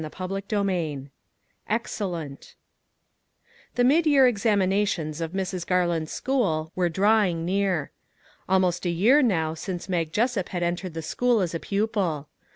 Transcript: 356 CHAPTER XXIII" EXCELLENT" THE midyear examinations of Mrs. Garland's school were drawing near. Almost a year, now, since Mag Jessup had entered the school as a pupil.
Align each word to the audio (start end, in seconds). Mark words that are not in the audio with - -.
356 0.01 0.49
CHAPTER 0.49 0.61
XXIII" 0.63 1.11
EXCELLENT" 1.75 2.55
THE 3.75 3.83
midyear 3.83 4.27
examinations 4.27 5.21
of 5.21 5.33
Mrs. 5.33 5.63
Garland's 5.67 6.11
school 6.11 6.71
were 6.75 6.89
drawing 6.89 7.45
near. 7.45 7.91
Almost 8.49 8.87
a 8.87 8.89
year, 8.89 9.21
now, 9.21 9.53
since 9.53 9.87
Mag 9.87 10.11
Jessup 10.11 10.49
had 10.49 10.63
entered 10.63 10.95
the 10.95 11.03
school 11.03 11.39
as 11.39 11.53
a 11.53 11.59
pupil. 11.59 12.29